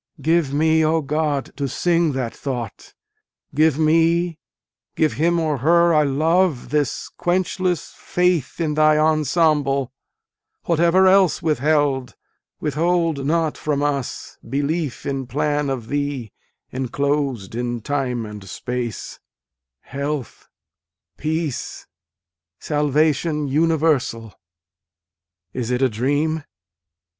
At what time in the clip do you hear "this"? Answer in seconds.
6.69-7.07